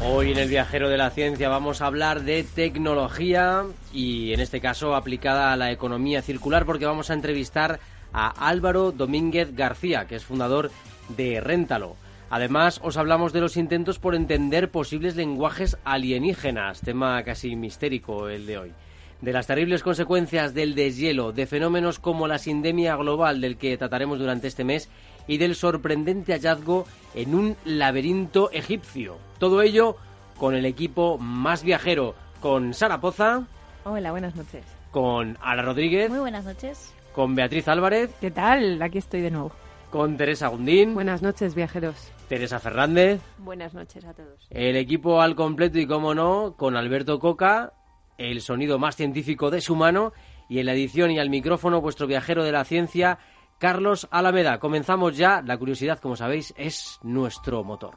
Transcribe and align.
Hoy 0.00 0.32
en 0.32 0.38
el 0.38 0.48
Viajero 0.48 0.88
de 0.88 0.98
la 0.98 1.10
Ciencia 1.10 1.48
vamos 1.48 1.80
a 1.80 1.86
hablar 1.86 2.22
de 2.22 2.42
tecnología 2.42 3.62
y 3.92 4.32
en 4.32 4.40
este 4.40 4.60
caso 4.60 4.96
aplicada 4.96 5.52
a 5.52 5.56
la 5.56 5.70
economía 5.70 6.20
circular 6.20 6.66
porque 6.66 6.84
vamos 6.84 7.10
a 7.10 7.14
entrevistar 7.14 7.78
a 8.12 8.48
Álvaro 8.48 8.90
Domínguez 8.90 9.54
García, 9.54 10.06
que 10.06 10.16
es 10.16 10.24
fundador 10.24 10.72
de 11.16 11.40
Réntalo. 11.40 11.96
Además, 12.28 12.80
os 12.82 12.96
hablamos 12.96 13.32
de 13.32 13.40
los 13.40 13.56
intentos 13.56 14.00
por 14.00 14.16
entender 14.16 14.68
posibles 14.68 15.14
lenguajes 15.14 15.78
alienígenas, 15.84 16.80
tema 16.80 17.22
casi 17.22 17.54
mistérico 17.54 18.28
el 18.28 18.46
de 18.46 18.58
hoy. 18.58 18.72
De 19.20 19.32
las 19.32 19.46
terribles 19.46 19.84
consecuencias 19.84 20.54
del 20.54 20.74
deshielo, 20.74 21.32
de 21.32 21.46
fenómenos 21.46 22.00
como 22.00 22.26
la 22.26 22.38
sindemia 22.38 22.96
global 22.96 23.40
del 23.40 23.56
que 23.56 23.78
trataremos 23.78 24.18
durante 24.18 24.48
este 24.48 24.64
mes 24.64 24.90
y 25.26 25.38
del 25.38 25.54
sorprendente 25.54 26.32
hallazgo 26.32 26.86
en 27.14 27.34
un 27.34 27.56
laberinto 27.64 28.50
egipcio. 28.52 29.16
Todo 29.38 29.62
ello 29.62 29.96
con 30.38 30.54
el 30.54 30.64
equipo 30.64 31.18
más 31.18 31.62
viajero, 31.62 32.14
con 32.40 32.74
Sara 32.74 33.00
Poza. 33.00 33.46
Hola, 33.84 34.10
buenas 34.10 34.34
noches. 34.34 34.64
Con 34.90 35.38
Ala 35.40 35.62
Rodríguez. 35.62 36.10
Muy 36.10 36.20
buenas 36.20 36.44
noches. 36.44 36.92
Con 37.12 37.34
Beatriz 37.34 37.68
Álvarez. 37.68 38.10
¿Qué 38.20 38.30
tal? 38.30 38.80
Aquí 38.82 38.98
estoy 38.98 39.20
de 39.20 39.30
nuevo. 39.30 39.52
Con 39.90 40.16
Teresa 40.16 40.48
Gundín. 40.48 40.94
Buenas 40.94 41.22
noches, 41.22 41.54
viajeros. 41.54 42.10
Teresa 42.28 42.58
Fernández. 42.58 43.20
Buenas 43.38 43.74
noches 43.74 44.04
a 44.04 44.12
todos. 44.12 44.46
El 44.50 44.76
equipo 44.76 45.20
al 45.20 45.36
completo 45.36 45.78
y, 45.78 45.86
como 45.86 46.14
no, 46.14 46.54
con 46.56 46.76
Alberto 46.76 47.18
Coca, 47.20 47.72
el 48.18 48.40
sonido 48.40 48.78
más 48.78 48.96
científico 48.96 49.50
de 49.50 49.60
su 49.60 49.76
mano, 49.76 50.12
y 50.48 50.58
en 50.58 50.66
la 50.66 50.72
edición 50.72 51.10
y 51.10 51.18
al 51.18 51.30
micrófono, 51.30 51.80
vuestro 51.80 52.06
viajero 52.06 52.42
de 52.44 52.52
la 52.52 52.64
ciencia, 52.64 53.18
Carlos 53.64 54.06
Alameda. 54.10 54.58
Comenzamos 54.58 55.16
ya. 55.16 55.40
La 55.40 55.56
curiosidad, 55.56 55.98
como 55.98 56.16
sabéis, 56.16 56.52
es 56.58 56.98
nuestro 57.02 57.64
motor. 57.64 57.94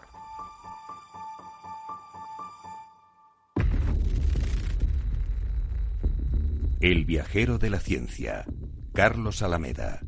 El 6.79 7.03
viajero 7.03 7.57
de 7.57 7.69
la 7.69 7.81
ciencia, 7.81 8.45
Carlos 8.93 9.41
Alameda. 9.41 9.99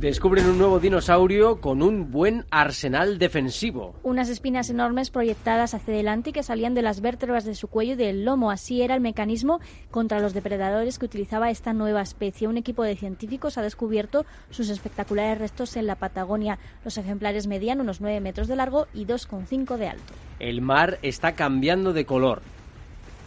Descubren 0.00 0.46
un 0.46 0.56
nuevo 0.56 0.80
dinosaurio 0.80 1.60
con 1.60 1.82
un 1.82 2.10
buen 2.10 2.46
arsenal 2.50 3.18
defensivo. 3.18 3.94
Unas 4.02 4.30
espinas 4.30 4.70
enormes 4.70 5.10
proyectadas 5.10 5.74
hacia 5.74 5.92
adelante 5.92 6.32
que 6.32 6.42
salían 6.42 6.72
de 6.72 6.80
las 6.80 7.02
vértebras 7.02 7.44
de 7.44 7.54
su 7.54 7.68
cuello 7.68 7.92
y 7.92 7.96
del 7.96 8.24
lomo. 8.24 8.50
Así 8.50 8.80
era 8.80 8.94
el 8.94 9.02
mecanismo 9.02 9.60
contra 9.90 10.20
los 10.20 10.32
depredadores 10.32 10.98
que 10.98 11.04
utilizaba 11.04 11.50
esta 11.50 11.74
nueva 11.74 12.00
especie. 12.00 12.48
Un 12.48 12.56
equipo 12.56 12.82
de 12.82 12.96
científicos 12.96 13.58
ha 13.58 13.62
descubierto 13.62 14.24
sus 14.48 14.70
espectaculares 14.70 15.36
restos 15.36 15.76
en 15.76 15.86
la 15.86 15.96
Patagonia. 15.96 16.58
Los 16.82 16.96
ejemplares 16.96 17.46
medían 17.46 17.82
unos 17.82 18.00
9 18.00 18.20
metros 18.20 18.48
de 18.48 18.56
largo 18.56 18.86
y 18.94 19.04
2,5 19.04 19.76
de 19.76 19.88
alto. 19.88 20.14
El 20.38 20.62
mar 20.62 20.98
está 21.02 21.32
cambiando 21.32 21.92
de 21.92 22.06
color. 22.06 22.40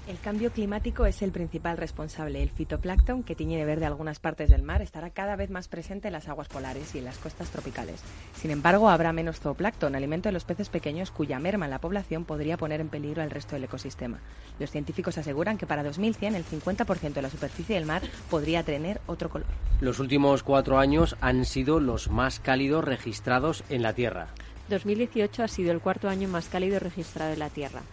El 0.05 0.19
cambio 0.19 0.51
climático 0.51 1.05
es 1.05 1.21
el 1.21 1.31
principal 1.31 1.77
responsable. 1.77 2.43
El 2.43 2.49
fitoplancton, 2.49 3.23
que 3.23 3.35
tiñe 3.35 3.57
de 3.57 3.63
verde 3.63 3.85
algunas 3.85 4.19
partes 4.19 4.49
del 4.49 4.61
mar, 4.61 4.81
estará 4.81 5.11
cada 5.11 5.37
vez 5.37 5.49
más 5.49 5.69
presente 5.69 6.09
en 6.09 6.13
las 6.13 6.27
aguas 6.27 6.49
polares 6.49 6.93
y 6.93 6.97
en 6.97 7.05
las 7.05 7.17
costas 7.17 7.49
tropicales. 7.49 8.01
Sin 8.35 8.51
embargo, 8.51 8.89
habrá 8.89 9.13
menos 9.13 9.39
zooplancton, 9.39 9.95
alimento 9.95 10.27
de 10.27 10.33
los 10.33 10.43
peces 10.43 10.67
pequeños 10.67 11.09
cuya 11.09 11.39
merma 11.39 11.65
en 11.65 11.71
la 11.71 11.79
población 11.79 12.25
podría 12.25 12.57
poner 12.57 12.81
en 12.81 12.89
peligro 12.89 13.21
al 13.21 13.31
resto 13.31 13.55
del 13.55 13.63
ecosistema. 13.63 14.19
Los 14.59 14.71
científicos 14.71 15.17
aseguran 15.17 15.57
que 15.57 15.67
para 15.67 15.83
2100 15.83 16.35
el 16.35 16.43
50% 16.43 17.13
de 17.13 17.21
la 17.21 17.29
superficie 17.29 17.75
del 17.75 17.85
mar 17.85 18.01
podría 18.29 18.63
tener 18.63 18.99
otro 19.07 19.29
color. 19.29 19.47
Los 19.79 19.99
últimos 19.99 20.43
cuatro 20.43 20.79
años 20.79 21.15
han 21.21 21.45
sido 21.45 21.79
los 21.79 22.09
más 22.09 22.41
cálidos 22.41 22.83
registrados 22.83 23.63
en 23.69 23.81
la 23.81 23.93
Tierra. 23.93 24.27
2018 24.67 25.43
ha 25.43 25.47
sido 25.47 25.71
el 25.71 25.79
cuarto 25.79 26.09
año 26.09 26.27
más 26.27 26.49
cálido 26.49 26.79
registrado 26.79 27.31
en 27.31 27.39
la 27.39 27.49
Tierra 27.49 27.83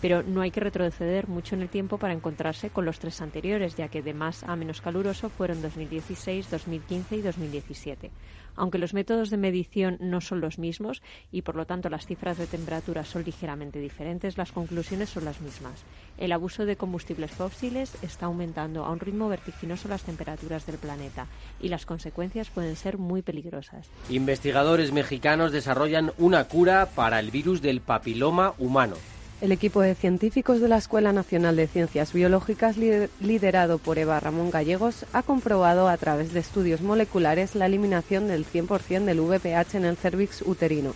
pero 0.00 0.22
no 0.22 0.40
hay 0.40 0.50
que 0.50 0.60
retroceder 0.60 1.28
mucho 1.28 1.54
en 1.54 1.62
el 1.62 1.68
tiempo 1.68 1.98
para 1.98 2.12
encontrarse 2.12 2.70
con 2.70 2.84
los 2.84 2.98
tres 2.98 3.20
anteriores, 3.20 3.76
ya 3.76 3.88
que 3.88 4.02
de 4.02 4.14
más 4.14 4.44
a 4.44 4.56
menos 4.56 4.80
caluroso 4.80 5.30
fueron 5.30 5.62
2016, 5.62 6.50
2015 6.50 7.16
y 7.16 7.22
2017. 7.22 8.10
Aunque 8.56 8.78
los 8.78 8.94
métodos 8.94 9.30
de 9.30 9.36
medición 9.36 9.98
no 10.00 10.20
son 10.20 10.40
los 10.40 10.58
mismos 10.58 11.02
y 11.30 11.42
por 11.42 11.56
lo 11.56 11.66
tanto 11.66 11.90
las 11.90 12.06
cifras 12.06 12.38
de 12.38 12.46
temperatura 12.46 13.04
son 13.04 13.22
ligeramente 13.24 13.78
diferentes, 13.78 14.38
las 14.38 14.50
conclusiones 14.50 15.10
son 15.10 15.26
las 15.26 15.40
mismas. 15.40 15.84
El 16.16 16.32
abuso 16.32 16.64
de 16.64 16.76
combustibles 16.76 17.30
fósiles 17.30 17.92
está 18.02 18.26
aumentando 18.26 18.84
a 18.84 18.90
un 18.90 19.00
ritmo 19.00 19.28
vertiginoso 19.28 19.88
las 19.88 20.02
temperaturas 20.02 20.64
del 20.64 20.78
planeta 20.78 21.26
y 21.60 21.68
las 21.68 21.84
consecuencias 21.84 22.48
pueden 22.48 22.76
ser 22.76 22.96
muy 22.96 23.20
peligrosas. 23.20 23.90
Investigadores 24.08 24.92
mexicanos 24.92 25.52
desarrollan 25.52 26.12
una 26.16 26.44
cura 26.44 26.86
para 26.94 27.20
el 27.20 27.30
virus 27.30 27.60
del 27.60 27.82
papiloma 27.82 28.54
humano. 28.58 28.96
El 29.42 29.52
equipo 29.52 29.82
de 29.82 29.94
científicos 29.94 30.62
de 30.62 30.68
la 30.68 30.78
Escuela 30.78 31.12
Nacional 31.12 31.56
de 31.56 31.66
Ciencias 31.66 32.14
Biológicas, 32.14 32.78
liderado 32.78 33.76
por 33.76 33.98
Eva 33.98 34.18
Ramón 34.18 34.50
Gallegos, 34.50 35.04
ha 35.12 35.22
comprobado 35.22 35.88
a 35.88 35.96
través 35.98 36.32
de 36.32 36.40
estudios 36.40 36.80
moleculares 36.80 37.54
la 37.54 37.66
eliminación 37.66 38.28
del 38.28 38.46
100% 38.46 39.04
del 39.04 39.20
VPH 39.20 39.74
en 39.74 39.84
el 39.84 39.98
cervix 39.98 40.40
uterino 40.40 40.94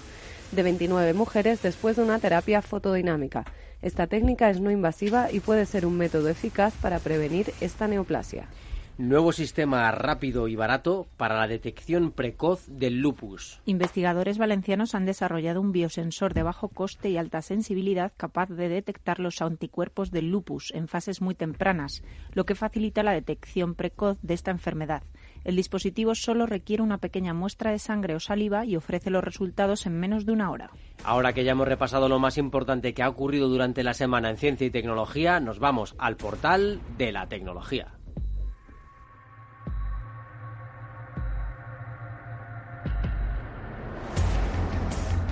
de 0.52 0.62
29 0.62 1.12
mujeres 1.12 1.60
después 1.60 1.96
de 1.96 2.02
una 2.02 2.18
terapia 2.18 2.62
fotodinámica. 2.62 3.44
Esta 3.82 4.06
técnica 4.06 4.48
es 4.48 4.58
no 4.58 4.70
invasiva 4.70 5.30
y 5.30 5.40
puede 5.40 5.66
ser 5.66 5.84
un 5.84 5.98
método 5.98 6.28
eficaz 6.28 6.72
para 6.80 6.98
prevenir 6.98 7.52
esta 7.60 7.88
neoplasia. 7.88 8.48
Nuevo 9.00 9.32
sistema 9.32 9.90
rápido 9.92 10.46
y 10.46 10.56
barato 10.56 11.06
para 11.16 11.38
la 11.38 11.48
detección 11.48 12.12
precoz 12.12 12.66
del 12.68 13.00
lupus. 13.00 13.58
Investigadores 13.64 14.36
valencianos 14.36 14.94
han 14.94 15.06
desarrollado 15.06 15.62
un 15.62 15.72
biosensor 15.72 16.34
de 16.34 16.42
bajo 16.42 16.68
coste 16.68 17.08
y 17.08 17.16
alta 17.16 17.40
sensibilidad 17.40 18.12
capaz 18.18 18.50
de 18.50 18.68
detectar 18.68 19.18
los 19.18 19.40
anticuerpos 19.40 20.10
del 20.10 20.30
lupus 20.30 20.70
en 20.74 20.86
fases 20.86 21.22
muy 21.22 21.34
tempranas, 21.34 22.02
lo 22.34 22.44
que 22.44 22.54
facilita 22.54 23.02
la 23.02 23.12
detección 23.12 23.74
precoz 23.74 24.18
de 24.20 24.34
esta 24.34 24.50
enfermedad. 24.50 25.02
El 25.44 25.56
dispositivo 25.56 26.14
solo 26.14 26.44
requiere 26.44 26.82
una 26.82 26.98
pequeña 26.98 27.32
muestra 27.32 27.70
de 27.70 27.78
sangre 27.78 28.14
o 28.14 28.20
saliva 28.20 28.66
y 28.66 28.76
ofrece 28.76 29.08
los 29.08 29.24
resultados 29.24 29.86
en 29.86 29.98
menos 29.98 30.26
de 30.26 30.32
una 30.32 30.50
hora. 30.50 30.72
Ahora 31.04 31.32
que 31.32 31.44
ya 31.44 31.52
hemos 31.52 31.68
repasado 31.68 32.10
lo 32.10 32.18
más 32.18 32.36
importante 32.36 32.92
que 32.92 33.02
ha 33.02 33.08
ocurrido 33.08 33.48
durante 33.48 33.82
la 33.82 33.94
semana 33.94 34.28
en 34.28 34.36
ciencia 34.36 34.66
y 34.66 34.70
tecnología, 34.70 35.40
nos 35.40 35.58
vamos 35.58 35.94
al 35.96 36.18
portal 36.18 36.82
de 36.98 37.12
la 37.12 37.26
tecnología. 37.28 37.94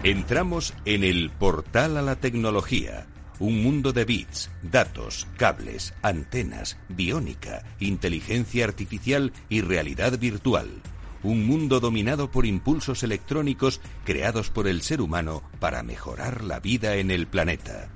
Entramos 0.09 0.73
en 0.87 1.05
el 1.05 1.29
portal 1.29 1.99
a 1.99 2.01
la 2.01 2.17
tecnología, 2.17 3.07
un 3.39 3.63
mundo 3.63 3.93
de 3.93 4.07
bits, 4.07 4.51
datos, 4.63 5.29
cables, 5.37 5.93
antenas, 6.01 6.79
biónica, 6.89 7.63
inteligencia 7.79 8.65
artificial 8.65 9.35
y 9.51 9.61
realidad 9.61 10.19
virtual. 10.19 10.81
un 11.23 11.47
mundo 11.47 11.79
dominado 11.79 12.31
por 12.31 12.47
impulsos 12.47 13.03
electrónicos 13.03 13.83
creados 14.07 14.49
por 14.49 14.67
el 14.67 14.81
ser 14.81 15.03
humano 15.03 15.43
para 15.61 15.83
mejorar 15.83 16.43
la 16.43 16.59
vida 16.59 16.97
en 16.97 17.11
el 17.11 17.27
planeta. 17.27 17.91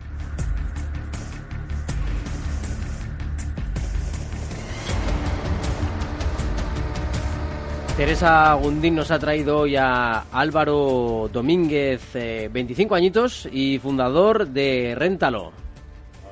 Teresa 7.97 8.55
Gundín 8.55 8.95
nos 8.95 9.11
ha 9.11 9.19
traído 9.19 9.59
hoy 9.59 9.77
a 9.77 10.25
Álvaro 10.33 11.29
Domínguez, 11.31 12.01
25 12.15 12.95
eh, 12.95 12.99
añitos 12.99 13.49
y 13.53 13.79
fundador 13.79 14.49
de 14.49 14.95
Réntalo. 14.97 15.53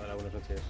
Hola, 0.02 0.14
buenas 0.14 0.32
noches. 0.32 0.62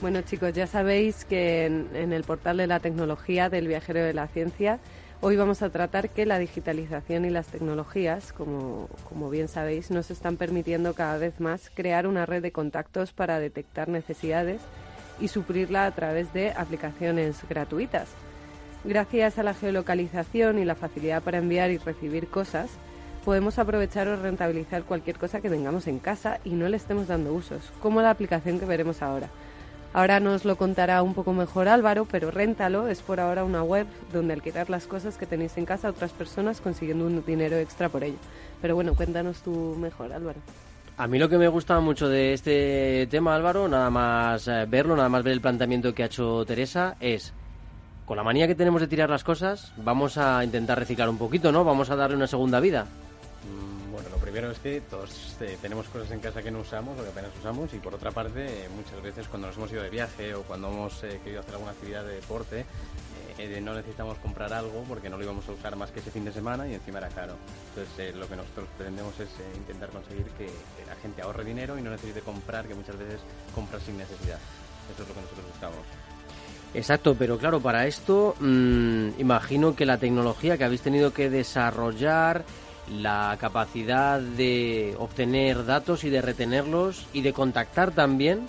Bueno 0.00 0.22
chicos, 0.22 0.52
ya 0.52 0.66
sabéis 0.66 1.24
que 1.24 1.66
en, 1.66 2.12
el 2.12 2.24
portal 2.24 2.56
de 2.56 2.66
la 2.66 2.80
tecnología 2.80 3.48
del 3.48 3.68
viajero 3.68 4.00
de 4.02 4.14
la 4.14 4.26
ciencia 4.26 4.80
hoy 5.20 5.36
vamos 5.36 5.62
a 5.62 5.70
tratar 5.70 6.10
que 6.10 6.26
la 6.26 6.40
digitalización 6.40 7.24
y 7.24 7.30
las 7.30 7.46
tecnologías, 7.46 8.32
como, 8.32 8.88
como 9.08 9.30
bien 9.30 9.46
sabéis, 9.46 9.92
nos 9.92 10.10
están 10.10 10.36
permitiendo 10.36 10.94
cada 10.94 11.18
vez 11.18 11.38
más 11.40 11.70
crear 11.72 12.08
una 12.08 12.26
red 12.26 12.42
de 12.42 12.50
contactos 12.50 13.12
para 13.12 13.38
detectar 13.38 13.88
necesidades 13.88 14.60
y 15.20 15.28
suplirla 15.28 15.86
a 15.86 15.92
través 15.92 16.32
de 16.32 16.50
aplicaciones 16.50 17.38
gratuitas. 17.48 18.08
Gracias 18.84 19.38
a 19.38 19.42
la 19.42 19.54
geolocalización 19.54 20.58
y 20.58 20.64
la 20.64 20.74
facilidad 20.74 21.22
para 21.22 21.38
enviar 21.38 21.70
y 21.70 21.78
recibir 21.78 22.28
cosas, 22.28 22.70
podemos 23.24 23.58
aprovechar 23.58 24.06
o 24.06 24.16
rentabilizar 24.16 24.84
cualquier 24.84 25.18
cosa 25.18 25.40
que 25.40 25.50
tengamos 25.50 25.88
en 25.88 25.98
casa 25.98 26.38
y 26.44 26.50
no 26.50 26.68
le 26.68 26.76
estemos 26.76 27.08
dando 27.08 27.34
usos, 27.34 27.72
como 27.82 28.00
la 28.00 28.10
aplicación 28.10 28.60
que 28.60 28.66
veremos 28.66 29.02
ahora. 29.02 29.28
Ahora 29.92 30.20
nos 30.20 30.44
lo 30.44 30.56
contará 30.56 31.02
un 31.02 31.14
poco 31.14 31.32
mejor 31.32 31.68
Álvaro, 31.68 32.06
pero 32.10 32.30
Réntalo 32.30 32.86
es 32.86 33.00
por 33.00 33.18
ahora 33.18 33.44
una 33.44 33.62
web 33.62 33.86
donde 34.12 34.34
alquilar 34.34 34.68
las 34.68 34.86
cosas 34.86 35.16
que 35.16 35.26
tenéis 35.26 35.56
en 35.56 35.64
casa 35.64 35.88
a 35.88 35.90
otras 35.90 36.12
personas 36.12 36.60
consiguiendo 36.60 37.06
un 37.06 37.24
dinero 37.24 37.56
extra 37.56 37.88
por 37.88 38.04
ello. 38.04 38.18
Pero 38.60 38.74
bueno, 38.74 38.94
cuéntanos 38.94 39.40
tú 39.42 39.74
mejor, 39.80 40.12
Álvaro. 40.12 40.38
A 40.98 41.06
mí 41.06 41.18
lo 41.18 41.28
que 41.28 41.38
me 41.38 41.48
gusta 41.48 41.80
mucho 41.80 42.08
de 42.08 42.32
este 42.32 43.06
tema, 43.10 43.34
Álvaro, 43.34 43.68
nada 43.68 43.90
más 43.90 44.46
eh, 44.48 44.66
verlo, 44.68 44.96
nada 44.96 45.08
más 45.08 45.24
ver 45.24 45.32
el 45.32 45.40
planteamiento 45.40 45.94
que 45.94 46.02
ha 46.02 46.06
hecho 46.06 46.44
Teresa, 46.44 46.96
es 47.00 47.32
con 48.06 48.16
la 48.16 48.22
manía 48.22 48.46
que 48.46 48.54
tenemos 48.54 48.80
de 48.80 48.86
tirar 48.86 49.10
las 49.10 49.24
cosas, 49.24 49.72
vamos 49.76 50.16
a 50.16 50.42
intentar 50.44 50.78
reciclar 50.78 51.08
un 51.08 51.18
poquito, 51.18 51.50
¿no? 51.50 51.64
Vamos 51.64 51.90
a 51.90 51.96
darle 51.96 52.16
una 52.16 52.28
segunda 52.28 52.60
vida. 52.60 52.84
Mm, 52.84 53.90
bueno, 53.92 54.08
lo 54.08 54.18
primero 54.18 54.50
es 54.52 54.60
que 54.60 54.80
todos 54.80 55.36
eh, 55.40 55.58
tenemos 55.60 55.88
cosas 55.88 56.12
en 56.12 56.20
casa 56.20 56.40
que 56.40 56.52
no 56.52 56.60
usamos 56.60 56.98
o 56.98 57.02
que 57.02 57.08
apenas 57.08 57.32
usamos 57.36 57.74
y 57.74 57.78
por 57.78 57.94
otra 57.94 58.12
parte, 58.12 58.68
muchas 58.76 59.02
veces 59.02 59.26
cuando 59.26 59.48
nos 59.48 59.56
hemos 59.56 59.72
ido 59.72 59.82
de 59.82 59.90
viaje 59.90 60.34
o 60.34 60.42
cuando 60.42 60.68
hemos 60.68 61.02
eh, 61.02 61.20
querido 61.22 61.40
hacer 61.40 61.54
alguna 61.54 61.72
actividad 61.72 62.04
de 62.04 62.14
deporte, 62.14 62.64
eh, 63.38 63.60
no 63.60 63.74
necesitamos 63.74 64.18
comprar 64.18 64.52
algo 64.52 64.84
porque 64.88 65.10
no 65.10 65.18
lo 65.18 65.24
íbamos 65.24 65.46
a 65.48 65.52
usar 65.52 65.74
más 65.74 65.90
que 65.90 65.98
ese 65.98 66.12
fin 66.12 66.24
de 66.24 66.32
semana 66.32 66.66
y 66.68 66.74
encima 66.74 66.98
era 66.98 67.08
caro. 67.08 67.34
Entonces, 67.70 68.14
lo 68.14 68.28
que 68.28 68.36
nosotros 68.36 68.68
pretendemos 68.76 69.18
es 69.18 69.30
intentar 69.56 69.90
conseguir 69.90 70.26
que 70.38 70.46
la 70.86 70.94
gente 71.02 71.22
ahorre 71.22 71.44
dinero 71.44 71.76
y 71.76 71.82
no 71.82 71.90
necesite 71.90 72.20
comprar, 72.20 72.66
que 72.66 72.74
muchas 72.76 72.96
veces 72.96 73.20
compra 73.52 73.80
sin 73.80 73.98
necesidad. 73.98 74.38
Eso 74.94 75.02
es 75.02 75.08
lo 75.08 75.14
que 75.14 75.20
nosotros 75.20 75.46
buscamos. 75.52 75.84
Exacto, 76.76 77.16
pero 77.18 77.38
claro, 77.38 77.58
para 77.58 77.86
esto 77.86 78.34
mm, 78.38 79.18
imagino 79.18 79.74
que 79.74 79.86
la 79.86 79.96
tecnología 79.96 80.58
que 80.58 80.64
habéis 80.64 80.82
tenido 80.82 81.10
que 81.10 81.30
desarrollar, 81.30 82.44
la 82.90 83.34
capacidad 83.40 84.20
de 84.20 84.94
obtener 84.98 85.64
datos 85.64 86.04
y 86.04 86.10
de 86.10 86.20
retenerlos 86.20 87.06
y 87.14 87.22
de 87.22 87.32
contactar 87.32 87.92
también, 87.92 88.46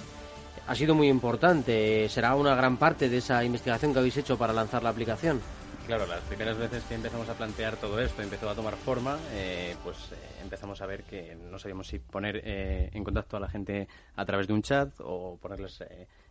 ha 0.68 0.76
sido 0.76 0.94
muy 0.94 1.08
importante. 1.08 2.10
Será 2.10 2.36
una 2.36 2.54
gran 2.54 2.76
parte 2.76 3.08
de 3.08 3.20
esa 3.20 3.46
investigación 3.46 3.94
que 3.94 4.00
habéis 4.00 4.18
hecho 4.18 4.38
para 4.38 4.52
lanzar 4.52 4.84
la 4.84 4.90
aplicación. 4.90 5.40
Claro, 5.88 6.06
las 6.06 6.20
primeras 6.24 6.58
veces 6.58 6.84
que 6.84 6.96
empezamos 6.96 7.30
a 7.30 7.34
plantear 7.34 7.78
todo 7.78 8.02
esto, 8.02 8.22
empezó 8.22 8.50
a 8.50 8.56
tomar 8.56 8.76
forma, 8.76 9.18
eh, 9.32 9.74
pues 9.86 10.12
eh, 10.12 10.16
empezamos 10.44 10.82
a 10.82 10.86
ver 10.86 11.04
que 11.04 11.34
no 11.50 11.58
sabíamos 11.58 11.88
si 11.88 11.98
poner 12.00 12.42
eh, 12.44 12.90
en 12.92 13.06
contacto 13.06 13.38
a 13.38 13.40
la 13.40 13.48
gente 13.48 13.88
a 14.18 14.26
través 14.26 14.48
de 14.48 14.54
un 14.54 14.62
chat 14.62 14.92
o 15.00 15.38
ponerles 15.42 15.82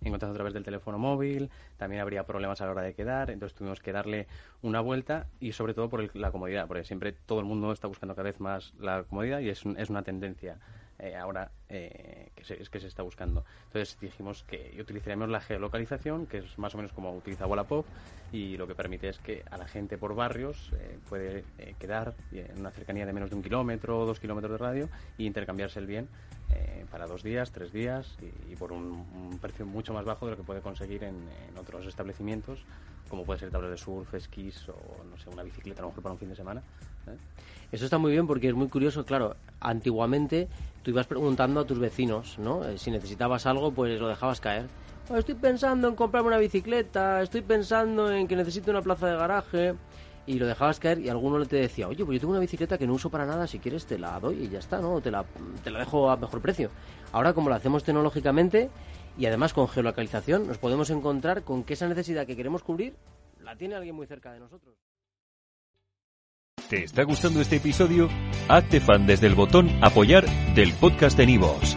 en 0.02 0.10
contacto 0.10 0.32
a 0.32 0.34
través 0.34 0.52
del 0.52 0.62
teléfono 0.62 0.98
móvil. 0.98 1.48
También 1.78 2.02
habría 2.02 2.24
problemas 2.24 2.60
a 2.60 2.66
la 2.66 2.72
hora 2.72 2.82
de 2.82 2.92
quedar, 2.92 3.30
entonces 3.30 3.56
tuvimos 3.56 3.80
que 3.80 3.92
darle 3.92 4.26
una 4.60 4.82
vuelta 4.82 5.26
y 5.40 5.52
sobre 5.52 5.72
todo 5.72 5.88
por 5.88 6.14
la 6.14 6.30
comodidad, 6.30 6.66
porque 6.66 6.84
siempre 6.84 7.12
todo 7.12 7.40
el 7.40 7.46
mundo 7.46 7.72
está 7.72 7.88
buscando 7.88 8.14
cada 8.14 8.28
vez 8.28 8.38
más 8.38 8.74
la 8.78 9.04
comodidad 9.04 9.40
y 9.40 9.48
es, 9.48 9.62
es 9.64 9.88
una 9.88 10.02
tendencia. 10.02 10.58
Eh, 10.98 11.14
ahora 11.14 11.50
eh, 11.68 12.30
que, 12.34 12.42
se, 12.42 12.60
es 12.60 12.70
que 12.70 12.80
se 12.80 12.86
está 12.86 13.02
buscando. 13.02 13.44
Entonces 13.66 13.98
dijimos 14.00 14.44
que 14.44 14.74
utilizaríamos 14.80 15.28
la 15.28 15.40
geolocalización, 15.40 16.26
que 16.26 16.38
es 16.38 16.58
más 16.58 16.74
o 16.74 16.78
menos 16.78 16.92
como 16.92 17.14
utiliza 17.14 17.46
Wallapop, 17.46 17.84
y 18.32 18.56
lo 18.56 18.66
que 18.66 18.74
permite 18.74 19.08
es 19.08 19.18
que 19.18 19.42
a 19.50 19.56
la 19.56 19.66
gente 19.66 19.98
por 19.98 20.14
barrios 20.14 20.72
eh, 20.78 20.98
puede 21.08 21.44
quedar 21.78 22.14
en 22.32 22.58
una 22.58 22.70
cercanía 22.70 23.06
de 23.06 23.12
menos 23.12 23.30
de 23.30 23.36
un 23.36 23.42
kilómetro 23.42 24.00
o 24.00 24.06
dos 24.06 24.20
kilómetros 24.20 24.52
de 24.52 24.58
radio 24.58 24.88
e 25.18 25.24
intercambiarse 25.24 25.78
el 25.78 25.86
bien 25.86 26.08
para 26.90 27.06
dos 27.06 27.22
días, 27.22 27.50
tres 27.50 27.72
días 27.72 28.16
y, 28.48 28.56
por 28.56 28.72
un, 28.72 29.38
precio 29.40 29.66
mucho 29.66 29.92
más 29.92 30.04
bajo 30.04 30.24
de 30.26 30.32
lo 30.32 30.36
que 30.36 30.44
puede 30.44 30.60
conseguir 30.60 31.04
en, 31.04 31.16
otros 31.58 31.86
establecimientos, 31.86 32.60
como 33.08 33.24
puede 33.24 33.40
ser 33.40 33.50
tablas 33.50 33.70
de 33.70 33.76
surf, 33.76 34.14
esquís 34.14 34.68
o 34.68 35.04
no 35.10 35.18
sé, 35.18 35.28
una 35.30 35.42
bicicleta 35.42 35.80
a 35.80 35.82
lo 35.82 35.88
mejor 35.88 36.02
para 36.02 36.12
un 36.12 36.18
fin 36.18 36.28
de 36.28 36.36
semana. 36.36 36.62
Eso 37.72 37.84
está 37.84 37.98
muy 37.98 38.12
bien 38.12 38.26
porque 38.26 38.48
es 38.48 38.54
muy 38.54 38.68
curioso, 38.68 39.04
claro, 39.04 39.36
antiguamente 39.60 40.48
tú 40.82 40.90
ibas 40.90 41.06
preguntando 41.06 41.60
a 41.60 41.66
tus 41.66 41.78
vecinos, 41.78 42.38
¿no? 42.38 42.64
Eh, 42.64 42.78
si 42.78 42.90
necesitabas 42.90 43.46
algo, 43.46 43.72
pues 43.72 43.98
lo 44.00 44.08
dejabas 44.08 44.40
caer. 44.40 44.66
Oh, 45.08 45.16
estoy 45.16 45.36
pensando 45.36 45.86
en 45.86 45.94
comprarme 45.94 46.28
una 46.28 46.38
bicicleta, 46.38 47.22
estoy 47.22 47.42
pensando 47.42 48.10
en 48.12 48.26
que 48.26 48.34
necesito 48.34 48.72
una 48.72 48.82
plaza 48.82 49.06
de 49.06 49.16
garaje 49.16 49.74
y 50.26 50.34
lo 50.34 50.46
dejabas 50.46 50.80
caer 50.80 50.98
y 50.98 51.08
alguno 51.08 51.44
te 51.46 51.56
decía, 51.56 51.86
oye, 51.86 52.04
pues 52.04 52.16
yo 52.16 52.20
tengo 52.22 52.32
una 52.32 52.40
bicicleta 52.40 52.76
que 52.76 52.88
no 52.88 52.94
uso 52.94 53.08
para 53.08 53.24
nada, 53.24 53.46
si 53.46 53.60
quieres 53.60 53.86
te 53.86 54.00
la 54.00 54.18
doy 54.18 54.44
y 54.44 54.48
ya 54.48 54.58
está, 54.58 54.80
¿no? 54.80 55.00
Te 55.00 55.12
la, 55.12 55.24
te 55.62 55.70
la 55.70 55.78
dejo 55.78 56.10
a 56.10 56.16
mejor 56.16 56.40
precio. 56.40 56.70
Ahora, 57.12 57.34
como 57.34 57.48
lo 57.48 57.54
hacemos 57.54 57.84
tecnológicamente 57.84 58.68
y 59.16 59.26
además 59.26 59.54
con 59.54 59.68
geolocalización, 59.68 60.48
nos 60.48 60.58
podemos 60.58 60.90
encontrar 60.90 61.44
con 61.44 61.62
que 61.62 61.74
esa 61.74 61.86
necesidad 61.86 62.26
que 62.26 62.34
queremos 62.34 62.64
cubrir 62.64 62.96
la 63.44 63.54
tiene 63.54 63.76
alguien 63.76 63.94
muy 63.94 64.08
cerca 64.08 64.32
de 64.32 64.40
nosotros. 64.40 64.74
¿Te 66.68 66.82
está 66.82 67.04
gustando 67.04 67.40
este 67.40 67.56
episodio? 67.56 68.08
Hazte 68.48 68.80
fan 68.80 69.06
desde 69.06 69.28
el 69.28 69.36
botón 69.36 69.70
Apoyar 69.84 70.26
del 70.56 70.72
podcast 70.72 71.16
de 71.16 71.26
Nivos. 71.26 71.76